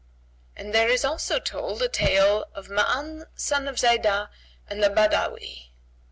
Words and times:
"[FN#135] 0.01 0.07
And 0.65 0.73
there 0.73 0.89
is 0.89 1.05
also 1.05 1.39
told 1.39 1.79
a 1.83 1.87
tale 1.87 2.45
of 2.55 2.69
MA'AN 2.69 3.27
SON 3.35 3.67
OF 3.67 3.77
ZAIDAH 3.77 4.31
AND 4.67 4.81
THE 4.81 4.89
BADAWI. 4.89 5.73